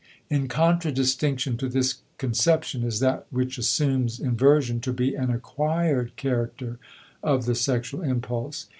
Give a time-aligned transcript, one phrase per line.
[0.31, 6.79] In contradistinction to this conception is that which assumes inversion to be an acquired character
[7.21, 8.65] of the sexual impulse.